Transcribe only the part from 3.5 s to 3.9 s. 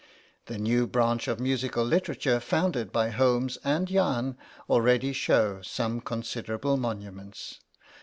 and